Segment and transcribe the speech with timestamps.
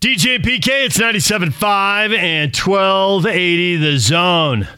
[0.00, 4.68] DJ PK, it's 97.5 and 1280 the zone.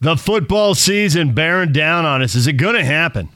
[0.00, 2.34] The football season bearing down on us.
[2.34, 3.28] Is it going to happen?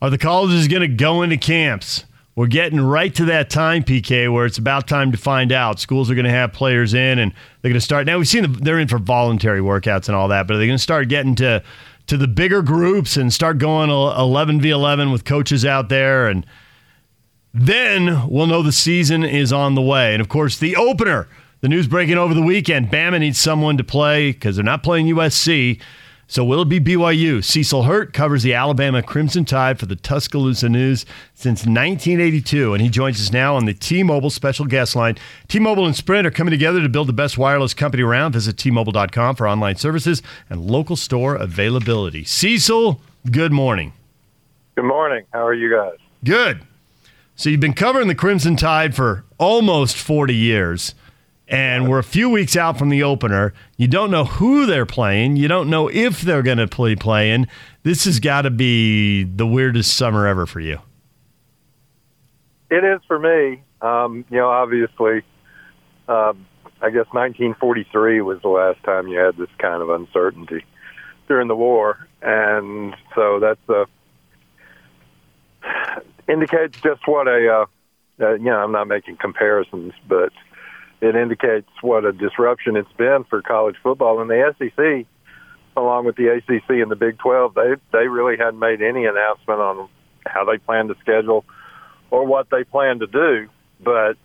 [0.00, 2.06] Are the colleges going to go into camps?
[2.34, 5.78] We're getting right to that time, PK, where it's about time to find out.
[5.78, 7.30] Schools are going to have players in, and
[7.60, 8.06] they're going to start.
[8.06, 10.66] Now we've seen the, they're in for voluntary workouts and all that, but are they
[10.66, 11.62] going to start getting to
[12.08, 16.44] to the bigger groups and start going 11 v 11 with coaches out there and
[17.54, 20.12] then we'll know the season is on the way.
[20.12, 21.28] And of course, the opener,
[21.60, 25.06] the news breaking over the weekend Bama needs someone to play because they're not playing
[25.06, 25.80] USC.
[26.32, 27.44] So will it be BYU?
[27.44, 31.04] Cecil Hurt covers the Alabama Crimson Tide for the Tuscaloosa News
[31.34, 35.18] since 1982, and he joins us now on the T-Mobile special guest line.
[35.48, 38.32] T-Mobile and Sprint are coming together to build the best wireless company around.
[38.32, 42.24] Visit T-Mobile.com for online services and local store availability.
[42.24, 43.92] Cecil, good morning.
[44.74, 45.26] Good morning.
[45.34, 45.98] How are you guys?
[46.24, 46.62] Good.
[47.42, 50.94] So you've been covering the Crimson Tide for almost 40 years,
[51.48, 53.52] and we're a few weeks out from the opener.
[53.76, 55.34] You don't know who they're playing.
[55.34, 57.48] You don't know if they're going to play playing.
[57.82, 60.78] This has got to be the weirdest summer ever for you.
[62.70, 63.64] It is for me.
[63.80, 65.24] Um, you know, obviously,
[66.06, 66.46] um,
[66.80, 70.64] I guess 1943 was the last time you had this kind of uncertainty
[71.26, 73.86] during the war, and so that's a
[76.32, 80.32] indicates just what a, uh, uh, you know, I'm not making comparisons, but
[81.00, 84.20] it indicates what a disruption it's been for college football.
[84.20, 85.06] And the SEC,
[85.76, 89.60] along with the ACC and the Big 12, they they really hadn't made any announcement
[89.60, 89.88] on
[90.26, 91.44] how they plan to schedule
[92.10, 93.48] or what they plan to do.
[93.80, 94.16] But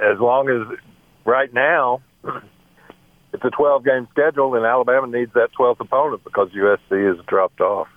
[0.00, 0.78] as long as
[1.24, 2.00] right now
[3.34, 7.60] it's a 12 game schedule, and Alabama needs that 12th opponent because USC has dropped
[7.60, 7.88] off.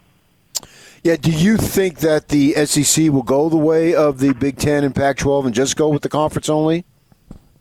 [1.03, 4.83] Yeah, do you think that the SEC will go the way of the Big Ten
[4.83, 6.85] and Pac 12 and just go with the conference only?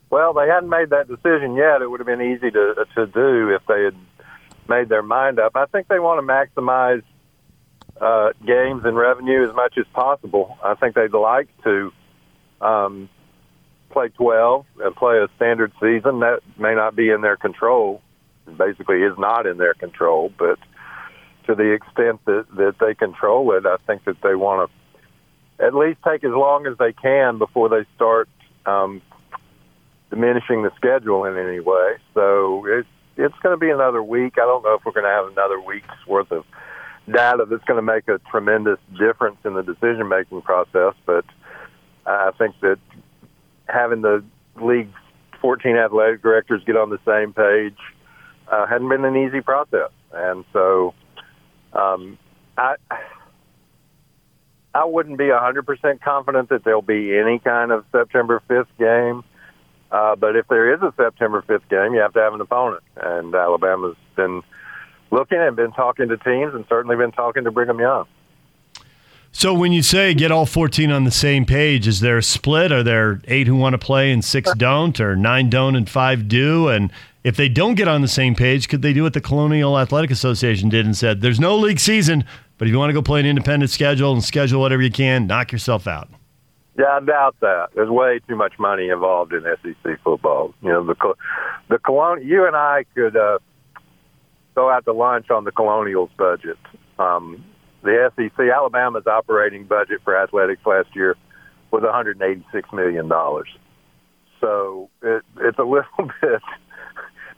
[0.09, 1.81] Well, they hadn't made that decision yet.
[1.81, 3.95] It would have been easy to to do if they had
[4.69, 5.55] made their mind up.
[5.55, 7.03] I think they want to maximize
[7.99, 10.57] uh, games and revenue as much as possible.
[10.63, 11.91] I think they'd like to
[12.61, 13.09] um,
[13.89, 16.19] play 12 and play a standard season.
[16.19, 18.01] That may not be in their control.
[18.57, 20.57] Basically, is not in their control, but
[21.47, 25.73] to the extent that, that they control it, I think that they want to at
[25.73, 28.29] least take as long as they can before they start
[28.65, 29.01] um,
[30.09, 31.95] diminishing the schedule in any way.
[32.13, 32.87] So it's
[33.17, 34.33] it's going to be another week.
[34.35, 36.45] I don't know if we're going to have another week's worth of
[37.11, 41.25] data that's going to make a tremendous difference in the decision making process, but
[42.05, 42.77] I think that
[43.67, 44.23] having the
[44.61, 44.93] league's
[45.41, 47.77] 14 athletic directors get on the same page
[48.51, 50.93] uh, hadn't been an easy process, and so
[51.73, 52.17] um,
[52.57, 52.75] I
[54.73, 59.23] I wouldn't be 100% confident that there'll be any kind of September 5th game.
[59.91, 62.83] Uh, but if there is a September 5th game, you have to have an opponent.
[62.95, 64.43] And Alabama's been
[65.09, 68.05] looking and been talking to teams and certainly been talking to Brigham Young.
[69.31, 72.71] So when you say get all 14 on the same page, is there a split?
[72.71, 76.27] Are there eight who want to play and six don't, or nine don't and five
[76.27, 76.69] do?
[76.69, 76.91] And
[77.23, 80.09] if they don't get on the same page, could they do what the Colonial Athletic
[80.09, 82.23] Association did and said, there's no league season,
[82.57, 85.27] but if you want to go play an independent schedule and schedule whatever you can,
[85.27, 86.09] knock yourself out?
[86.77, 87.69] Yeah, I doubt that.
[87.75, 90.53] There's way too much money involved in SEC football.
[90.61, 90.95] You know, the
[91.69, 92.27] the colonial.
[92.27, 93.39] You and I could uh,
[94.53, 96.57] go out to lunch on the Colonials' budget.
[96.99, 97.43] Um,
[97.87, 101.15] the SEC, Alabama's operating budget for athletics last year
[101.71, 103.47] was 186 million dollars.
[104.41, 105.87] So it, it's a little
[106.21, 106.41] bit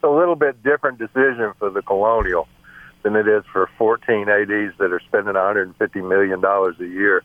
[0.03, 2.47] a little bit different decision for the Colonial
[3.03, 7.23] than it is for 14 ADs that are spending 150 million dollars a year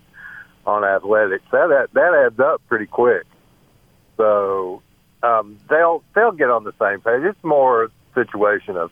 [0.67, 1.45] on athletics.
[1.51, 3.25] That that adds up pretty quick.
[4.19, 4.83] So
[5.23, 7.23] um, they'll they'll get on the same page.
[7.25, 8.91] It's more a situation of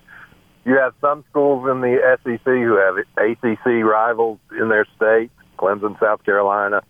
[0.64, 5.98] you have some schools in the SEC who have ACC rivals in their state: Clemson,
[6.00, 6.82] South Carolina,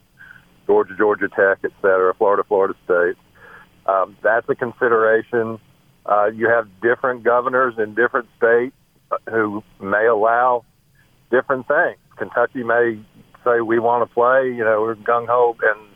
[0.67, 3.17] Georgia, Georgia Tech, et cetera, Florida, Florida State.
[3.87, 5.59] Um, that's a consideration.
[6.05, 8.75] Uh, you have different governors in different states
[9.31, 10.65] who may allow
[11.31, 11.99] different things.
[12.17, 13.01] Kentucky may
[13.45, 15.89] say we want to play, you know, we're gung ho, and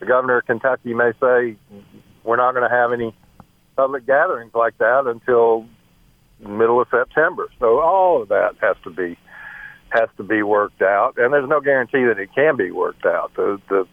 [0.00, 1.56] the governor of Kentucky may say
[2.24, 3.14] we're not going to have any
[3.76, 5.66] public gatherings like that until
[6.40, 7.48] middle of September.
[7.58, 9.16] So all of that has to be
[9.90, 13.32] has to be worked out, and there's no guarantee that it can be worked out.
[13.34, 13.86] The the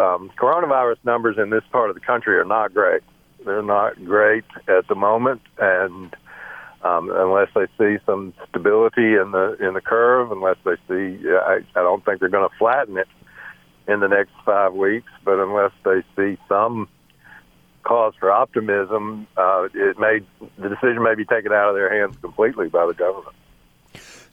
[0.00, 3.02] um, coronavirus numbers in this part of the country are not great.
[3.44, 6.14] They're not great at the moment, and
[6.82, 11.60] um, unless they see some stability in the in the curve, unless they see, I,
[11.74, 13.08] I don't think they're going to flatten it
[13.86, 15.10] in the next five weeks.
[15.24, 16.88] But unless they see some
[17.82, 19.26] cause for optimism.
[19.36, 20.20] Uh, it may
[20.58, 23.34] the decision may be taken out of their hands completely by the government.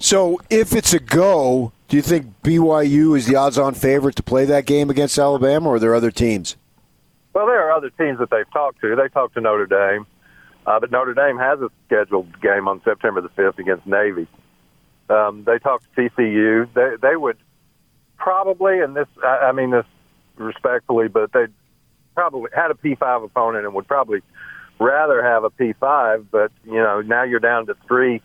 [0.01, 4.45] So, if it's a go, do you think BYU is the odds-on favorite to play
[4.45, 6.55] that game against Alabama, or are there other teams?
[7.33, 8.95] Well, there are other teams that they've talked to.
[8.95, 10.07] They talked to Notre Dame,
[10.65, 14.27] uh, but Notre Dame has a scheduled game on September the fifth against Navy.
[15.09, 16.67] Um, they talked to TCU.
[16.73, 17.37] They they would
[18.17, 19.85] probably, and this I, I mean this
[20.37, 21.47] respectfully, but they
[22.19, 24.19] probably had a P5 opponent and would probably
[24.77, 26.25] rather have a P5.
[26.29, 28.21] But you know, now you're down to three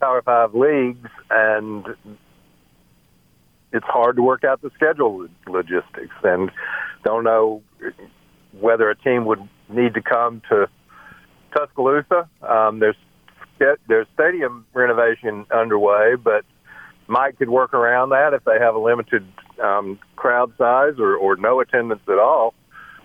[0.00, 1.84] Power Five leagues, and
[3.72, 6.52] it's hard to work out the schedule logistics, and
[7.02, 7.62] don't know
[8.60, 10.68] whether a team would need to come to
[11.52, 12.28] Tuscaloosa.
[12.48, 12.96] Um, there's
[13.88, 16.44] there's stadium renovation underway, but
[17.08, 19.26] Mike could work around that if they have a limited
[19.60, 22.54] um, crowd size or, or no attendance at all.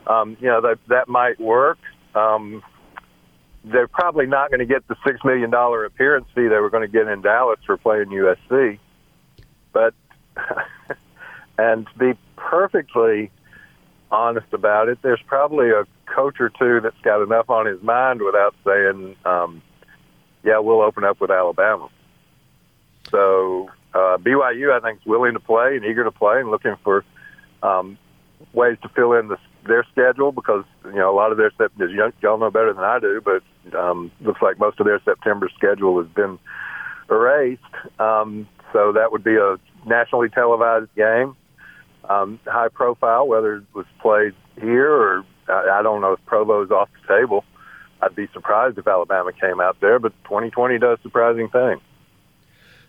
[0.08, 1.78] Um, you know that that might work.
[2.16, 2.64] Um,
[3.64, 6.90] they're probably not going to get the six million dollar appearance fee they were going
[6.90, 8.80] to get in Dallas for playing USC,
[9.74, 9.94] but
[11.58, 13.32] and to be perfectly
[14.10, 18.22] honest about it, there's probably a coach or two that's got enough on his mind
[18.22, 19.62] without saying, um,
[20.44, 21.90] "Yeah, we'll open up with Alabama."
[23.10, 26.76] So uh, BYU, I think, is willing to play and eager to play and looking
[26.84, 27.04] for
[27.64, 27.98] um,
[28.54, 29.38] ways to fill in the,
[29.68, 33.00] their schedule because you know a lot of their as y'all know better than I
[33.00, 36.40] do, but um, looks like most of their September schedule has been
[37.10, 37.62] erased.
[38.00, 41.36] Um, so that would be a nationally televised game,
[42.10, 46.72] um, high profile, whether it was played here or I, I don't know if Provo's
[46.72, 47.44] off the table.
[48.02, 51.82] I'd be surprised if Alabama came out there, but 2020 does surprising things.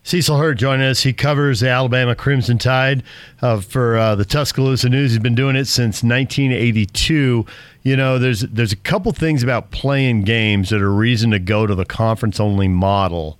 [0.09, 1.03] Cecil Hurt joining us.
[1.03, 3.03] He covers the Alabama Crimson Tide
[3.43, 5.11] uh, for uh, the Tuscaloosa News.
[5.11, 7.45] He's been doing it since 1982.
[7.83, 11.67] You know, there's there's a couple things about playing games that are reason to go
[11.67, 13.37] to the conference only model.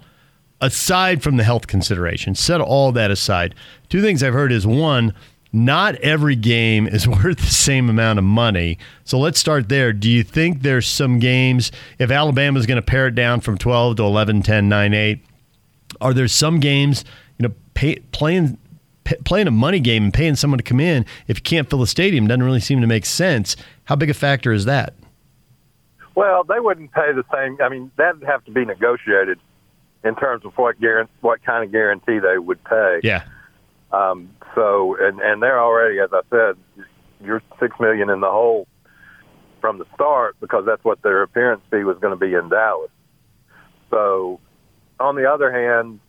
[0.62, 3.56] Aside from the health consideration, set all that aside.
[3.90, 5.16] Two things I've heard is one,
[5.52, 8.78] not every game is worth the same amount of money.
[9.06, 9.92] So let's start there.
[9.92, 13.58] Do you think there's some games, if Alabama is going to pare it down from
[13.58, 15.26] 12 to 11, 10, 9, 8,
[16.02, 17.04] are there some games,
[17.38, 18.58] you know, pay, playing
[19.26, 21.88] playing a money game and paying someone to come in if you can't fill the
[21.88, 23.56] stadium doesn't really seem to make sense.
[23.86, 24.94] How big a factor is that?
[26.16, 27.58] Well, they wouldn't pay the same.
[27.62, 29.40] I mean, that'd have to be negotiated
[30.04, 33.00] in terms of what guarantee, what kind of guarantee they would pay.
[33.04, 33.24] Yeah.
[33.92, 36.86] Um, so, and and they're already, as I said,
[37.24, 38.68] you're six million in the hole
[39.62, 42.92] from the start because that's what their appearance fee was going to be in Dallas.
[43.90, 44.40] So,
[45.00, 46.00] on the other hand,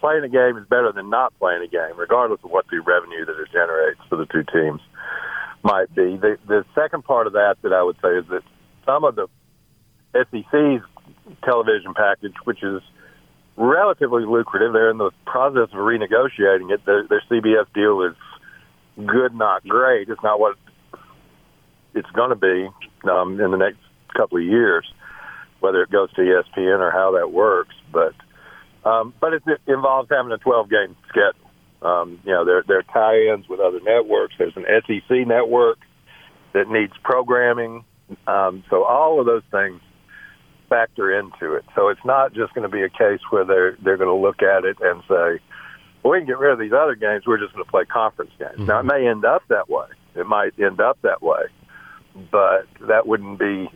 [0.00, 3.24] playing a game is better than not playing a game, regardless of what the revenue
[3.24, 4.80] that it generates for the two teams
[5.62, 6.16] might be.
[6.16, 8.42] The, the second part of that that I would say is that
[8.84, 9.28] some of the
[10.12, 10.82] SEC's
[11.42, 12.82] television package, which is
[13.56, 16.84] relatively lucrative, they're in the process of renegotiating it.
[16.84, 20.08] Their, their CBS deal is good, not great.
[20.08, 20.56] It's not what
[21.94, 22.68] it's going to be
[23.08, 23.78] um, in the next
[24.14, 24.84] couple of years
[25.64, 27.74] whether it goes to ESPN or how that works.
[27.90, 28.14] But
[28.84, 31.50] um, but it, it involves having a 12 game schedule.
[31.80, 34.34] Um, you know, there there are tie-ins with other networks.
[34.38, 35.78] There's an SEC network
[36.52, 37.84] that needs programming.
[38.26, 39.80] Um, so all of those things
[40.68, 41.64] factor into it.
[41.74, 44.42] So it's not just going to be a case where they're they're going to look
[44.42, 45.40] at it and say,
[46.02, 47.24] well, we can get rid of these other games.
[47.26, 48.52] We're just going to play conference games.
[48.52, 48.66] Mm-hmm.
[48.66, 49.86] Now it may end up that way.
[50.14, 51.42] It might end up that way,
[52.30, 53.68] but that wouldn't be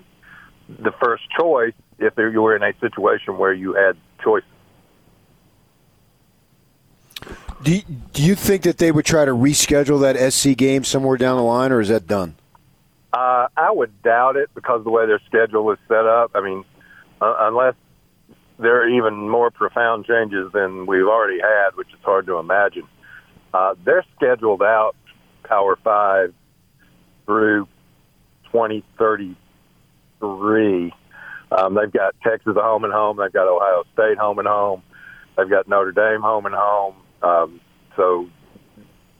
[0.68, 4.48] the first choice if you were in a situation where you had choices.
[7.62, 7.82] Do you,
[8.12, 11.42] do you think that they would try to reschedule that SC game somewhere down the
[11.42, 12.36] line, or is that done?
[13.12, 16.30] Uh, I would doubt it because the way their schedule is set up.
[16.34, 16.64] I mean,
[17.20, 17.74] uh, unless
[18.58, 22.84] there are even more profound changes than we've already had, which is hard to imagine.
[23.52, 24.94] Uh, they're scheduled out
[25.42, 26.34] Power Five
[27.24, 27.66] through
[28.52, 29.36] 2030
[30.20, 30.92] three.
[31.50, 33.16] Um, they've got Texas home and home.
[33.16, 34.82] They've got Ohio State home and home.
[35.36, 36.96] They've got Notre Dame home and home.
[37.22, 37.60] Um,
[37.96, 38.28] so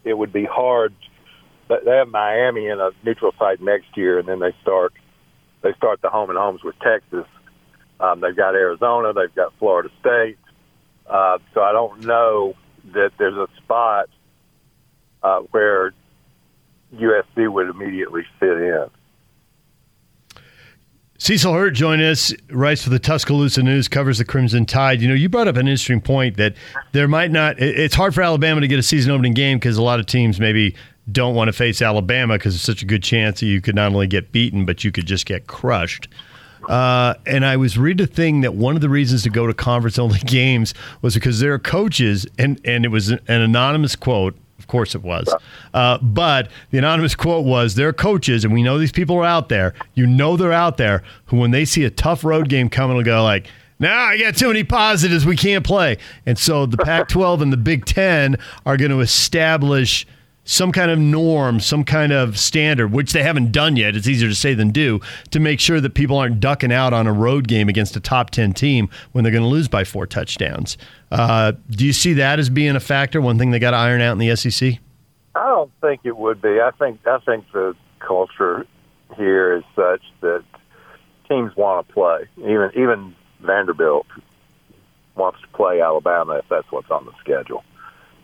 [0.03, 0.93] it would be hard.
[1.67, 4.93] They have Miami in a neutral site next year, and then they start
[5.61, 7.25] they start the home and homes with Texas.
[7.99, 9.13] Um, they've got Arizona.
[9.13, 10.37] They've got Florida State.
[11.05, 12.55] Uh, so I don't know
[12.93, 14.09] that there's a spot
[15.21, 15.93] uh, where
[16.95, 18.85] USC would immediately fit in.
[21.19, 25.01] Cecil Hurt joined us, writes for the Tuscaloosa News, covers the Crimson Tide.
[25.01, 26.55] You know, you brought up an interesting point that
[26.93, 27.59] there might not.
[27.59, 30.39] It's hard for Alabama to get a season opening game because a lot of teams
[30.39, 30.75] maybe
[31.11, 33.91] don't want to face Alabama because it's such a good chance that you could not
[33.91, 36.07] only get beaten, but you could just get crushed.
[36.69, 39.53] Uh, and I was reading a thing that one of the reasons to go to
[39.53, 44.37] conference only games was because there are coaches, and, and it was an anonymous quote.
[44.69, 45.27] Course it was.
[45.73, 49.25] Uh, but the anonymous quote was there are coaches, and we know these people are
[49.25, 49.73] out there.
[49.95, 53.03] You know they're out there who, when they see a tough road game coming, will
[53.03, 53.47] go like,
[53.79, 55.25] now I got too many positives.
[55.25, 55.97] We can't play.
[56.25, 60.05] And so the Pac 12 and the Big Ten are going to establish
[60.49, 63.95] some kind of norm, some kind of standard, which they haven't done yet.
[63.95, 67.05] It's easier to say than do, to make sure that people aren't ducking out on
[67.05, 70.07] a road game against a top 10 team when they're going to lose by four
[70.07, 70.75] touchdowns.
[71.11, 73.21] Uh, do you see that as being a factor?
[73.21, 74.79] One thing they got to iron out in the SEC?
[75.35, 76.59] I don't think it would be.
[76.59, 78.65] I think I think the culture
[79.15, 80.43] here is such that
[81.29, 82.27] teams want to play.
[82.37, 84.07] Even even Vanderbilt
[85.15, 87.63] wants to play Alabama if that's what's on the schedule.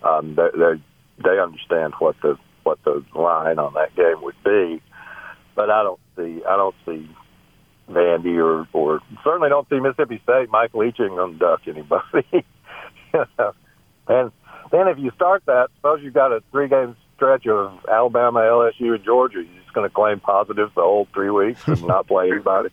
[0.01, 0.81] Um, they, they
[1.23, 4.81] they understand what the what the line on that game would be.
[5.55, 7.09] But I don't see I don't see
[7.89, 12.25] Vandy or or certainly don't see Mississippi State Mike Leaching on duck anybody.
[14.07, 14.31] and
[14.71, 18.95] then if you start that, suppose you've got a three game stretch of Alabama, LSU,
[18.95, 19.37] and Georgia.
[19.37, 22.69] You're just going to claim positives the whole three weeks and not play anybody.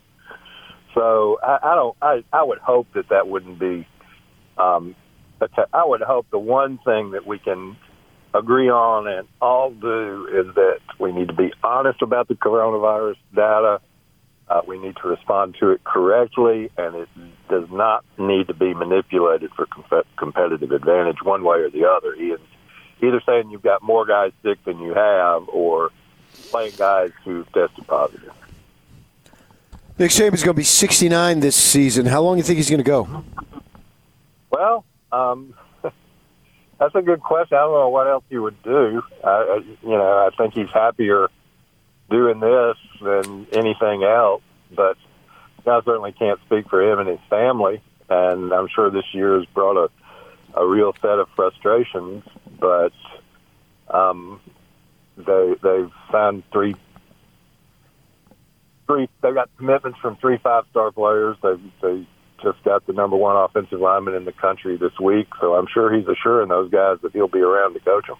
[0.94, 1.96] So I, I don't.
[2.02, 3.86] I I would hope that that wouldn't be.
[4.58, 4.94] Um,
[5.72, 7.76] I would hope the one thing that we can
[8.34, 13.16] agree on and all do is that we need to be honest about the coronavirus
[13.34, 13.80] data.
[14.48, 17.08] Uh, we need to respond to it correctly, and it
[17.48, 22.14] does not need to be manipulated for com- competitive advantage one way or the other.
[22.14, 25.90] either saying you've got more guys sick than you have, or
[26.50, 28.32] playing guys who've tested positive.
[29.98, 32.06] Nick Saban's going to be 69 this season.
[32.06, 33.24] How long do you think he's going to go?
[34.50, 35.54] Well, um,
[36.82, 37.56] that's a good question.
[37.56, 39.02] I don't know what else he would do.
[39.22, 41.28] I, you know, I think he's happier
[42.10, 44.42] doing this than anything else.
[44.74, 44.96] But
[45.64, 47.80] I certainly can't speak for him and his family.
[48.08, 49.90] And I'm sure this year has brought a
[50.54, 52.24] a real set of frustrations.
[52.58, 52.92] But
[53.88, 54.40] um,
[55.16, 56.74] they they've signed three
[58.88, 59.08] three.
[59.22, 61.36] They've got commitments from three five star players.
[61.42, 62.08] They they
[62.42, 65.92] just got the number one offensive lineman in the country this week, so I'm sure
[65.94, 68.16] he's assuring those guys that he'll be around to coach them.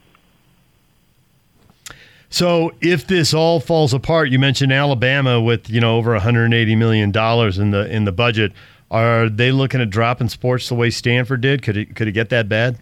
[2.31, 7.11] So if this all falls apart, you mentioned Alabama with you know over 180 million
[7.11, 8.53] dollars in the in the budget.
[8.91, 11.63] Are they looking at dropping sports the way Stanford did?
[11.63, 12.79] Could it could it get that bad?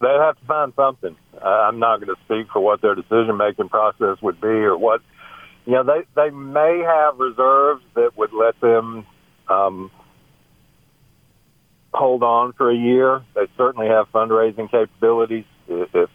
[0.00, 1.16] They have to find something.
[1.40, 5.02] I'm not going to speak for what their decision making process would be or what.
[5.66, 9.06] You know, they they may have reserves that would let them
[9.48, 9.90] um,
[11.94, 13.22] hold on for a year.
[13.34, 15.44] They certainly have fundraising capabilities.
[15.68, 16.10] If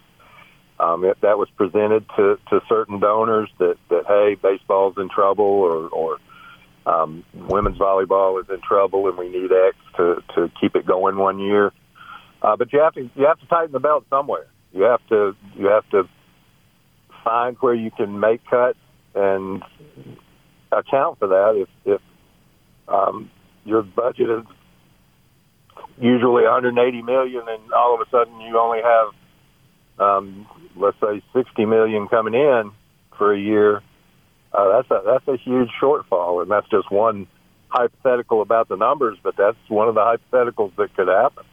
[0.79, 5.43] um, if that was presented to, to certain donors that, that hey, baseball's in trouble
[5.43, 6.17] or, or
[6.85, 11.17] um, women's volleyball is in trouble and we need X to, to keep it going
[11.17, 11.73] one year.
[12.41, 14.47] Uh, but you have to you have to tighten the belt somewhere.
[14.71, 16.07] You have to you have to
[17.25, 18.79] find where you can make cuts
[19.13, 19.61] and
[20.71, 21.55] account for that.
[21.57, 22.01] If if
[22.87, 23.29] um,
[23.65, 24.45] your budget is
[25.99, 29.07] usually 180 million, and all of a sudden you only have,
[29.99, 32.71] um, let's say, 60 million coming in
[33.17, 33.81] for a year.
[34.51, 37.27] Uh, that's a that's a huge shortfall, and that's just one
[37.67, 41.43] hypothetical about the numbers, but that's one of the hypotheticals that could happen.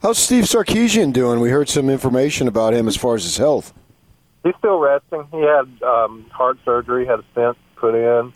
[0.00, 1.38] How's Steve Sarkisian doing?
[1.38, 3.72] We heard some information about him as far as his health.
[4.42, 5.28] He's still resting.
[5.30, 8.32] He had um, heart surgery, had a stent put in.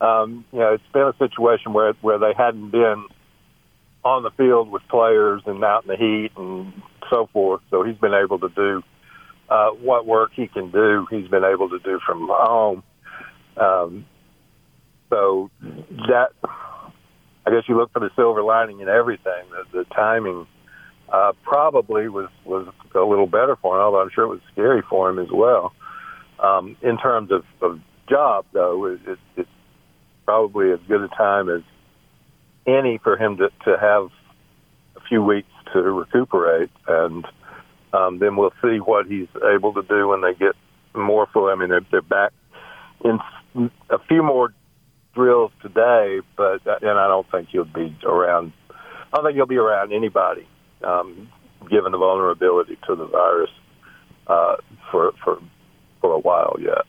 [0.00, 3.04] Um, you know, it's been a situation where where they hadn't been
[4.04, 6.72] on the field with players and out in the heat and
[7.10, 7.62] so forth.
[7.70, 8.82] So he's been able to do
[9.48, 11.06] uh, what work he can do.
[11.10, 12.82] He's been able to do from home.
[13.56, 14.06] Um,
[15.10, 15.50] so
[16.08, 16.30] that
[17.46, 19.44] I guess you look for the silver lining in everything.
[19.50, 20.46] The, the timing
[21.12, 24.82] uh, probably was was a little better for him, although I'm sure it was scary
[24.88, 25.72] for him as well.
[26.42, 29.48] Um, in terms of, of job, though, it, it, it's
[30.24, 31.62] probably as good a time as
[32.66, 34.08] any for him to, to have
[34.96, 37.26] a few weeks to recuperate, and
[37.92, 40.54] um, then we'll see what he's able to do when they get
[40.94, 41.46] more full.
[41.46, 42.32] I mean, they're, they're back
[43.04, 43.18] in
[43.90, 44.52] a few more
[45.14, 48.52] drills today, but and I don't think he'll be around.
[49.12, 50.46] I don't think he'll be around anybody,
[50.82, 51.28] um,
[51.70, 53.50] given the vulnerability to the virus
[54.26, 54.56] uh,
[54.90, 55.38] for for
[56.00, 56.84] for a while yet.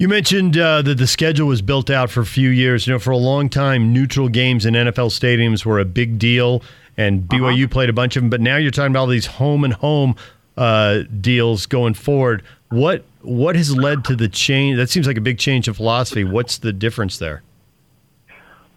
[0.00, 2.86] You mentioned uh, that the schedule was built out for a few years.
[2.86, 6.62] You know, for a long time, neutral games in NFL stadiums were a big deal,
[6.96, 7.68] and BYU uh-huh.
[7.70, 8.30] played a bunch of them.
[8.30, 10.16] But now you're talking about all these home and home.
[10.56, 12.42] uh, deals going forward.
[12.70, 14.78] What what has led to the change?
[14.78, 16.24] That seems like a big change in philosophy.
[16.24, 17.42] What's the difference there?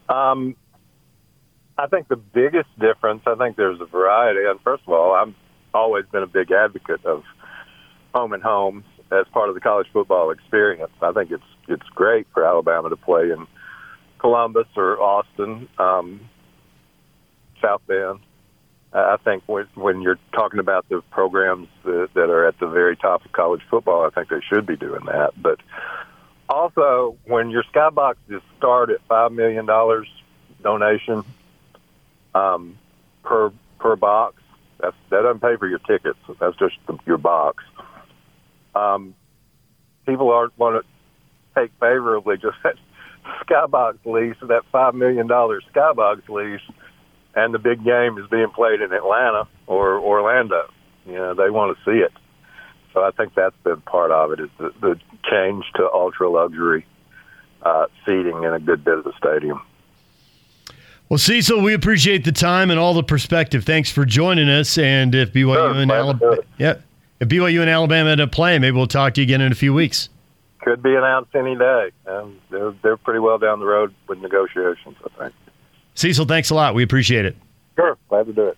[0.10, 0.58] Um,
[1.78, 3.24] I think the biggest difference.
[3.26, 4.42] I think there's a variety.
[4.46, 5.34] And first of all, I've
[5.74, 7.24] always been a big advocate of
[8.14, 8.84] home and homes
[9.20, 10.92] as part of the college football experience.
[11.02, 13.48] I think it's it's great for Alabama to play in
[14.20, 16.30] Columbus or Austin, um,
[17.62, 18.20] South Bend.
[18.94, 22.96] I think when, when you're talking about the programs that, that are at the very
[22.96, 25.32] top of college football, I think they should be doing that.
[25.42, 25.60] But
[26.48, 30.08] also, when your skyboxes start at five million dollars
[30.62, 31.24] donation
[32.36, 32.78] um,
[33.24, 34.42] per per box,
[34.80, 36.20] that's that doesn't pay for your tickets.
[36.40, 37.64] That's just the, your box.
[38.76, 39.16] Um,
[40.06, 42.76] people aren't want to take favorably just that
[43.48, 46.62] skybox lease, that five million dollar skybox lease
[47.36, 50.70] and the big game is being played in Atlanta or Orlando.
[51.06, 52.12] You know, they want to see it.
[52.94, 55.00] So I think that's been part of it is the, the
[55.30, 56.86] change to ultra luxury
[57.64, 59.62] uh, seating in a good bit of the stadium.
[61.10, 63.66] Well, Cecil, we appreciate the time and all the perspective.
[63.66, 64.78] Thanks for joining us.
[64.78, 66.76] And if BYU Sure, and to Alabama, yeah,
[67.24, 69.56] if BYU and Alabama end up playing, maybe we'll talk to you again in a
[69.56, 70.10] few weeks.
[70.60, 71.92] Could be announced any day.
[72.06, 74.96] And they're they're pretty well down the road with negotiations.
[75.04, 75.34] I think.
[75.96, 76.76] Cecil, thanks a lot.
[76.76, 77.36] We appreciate it.
[77.76, 78.58] Sure, glad to do it.